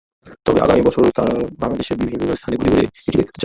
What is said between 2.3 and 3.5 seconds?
স্থানে ঘুরে ঘুরে এটি দেখাতে চান।